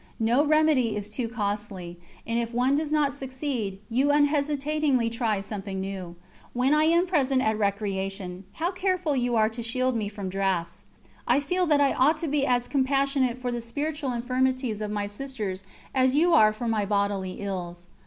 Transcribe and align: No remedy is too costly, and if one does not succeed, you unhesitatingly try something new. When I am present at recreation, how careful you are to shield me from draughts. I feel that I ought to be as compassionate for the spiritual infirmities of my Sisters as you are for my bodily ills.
No 0.19 0.43
remedy 0.43 0.95
is 0.95 1.11
too 1.11 1.27
costly, 1.29 1.99
and 2.25 2.39
if 2.39 2.55
one 2.55 2.73
does 2.75 2.91
not 2.91 3.13
succeed, 3.13 3.77
you 3.87 4.09
unhesitatingly 4.09 5.11
try 5.11 5.41
something 5.41 5.79
new. 5.79 6.15
When 6.53 6.73
I 6.73 6.85
am 6.85 7.05
present 7.05 7.43
at 7.43 7.55
recreation, 7.59 8.45
how 8.53 8.71
careful 8.71 9.15
you 9.15 9.35
are 9.35 9.47
to 9.49 9.61
shield 9.61 9.95
me 9.95 10.09
from 10.09 10.27
draughts. 10.27 10.85
I 11.27 11.39
feel 11.39 11.67
that 11.67 11.81
I 11.81 11.93
ought 11.93 12.17
to 12.17 12.27
be 12.27 12.47
as 12.47 12.67
compassionate 12.67 13.37
for 13.39 13.51
the 13.51 13.61
spiritual 13.61 14.11
infirmities 14.11 14.81
of 14.81 14.89
my 14.89 15.05
Sisters 15.05 15.63
as 15.93 16.15
you 16.15 16.33
are 16.33 16.51
for 16.51 16.67
my 16.67 16.83
bodily 16.83 17.33
ills. 17.33 17.85